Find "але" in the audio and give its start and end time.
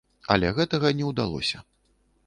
0.35-0.47